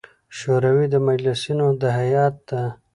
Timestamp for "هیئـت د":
1.97-2.51